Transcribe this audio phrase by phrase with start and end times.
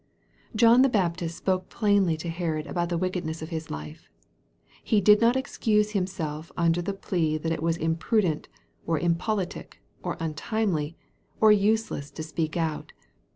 [0.55, 4.09] John the Baptist spoke plainly to Herod about the wickedness of his life.
[4.83, 8.47] He did not excuse himself under the plea that it was impru dent,
[8.87, 10.97] or impolitic, or untimely,
[11.39, 12.93] or useless to speak out.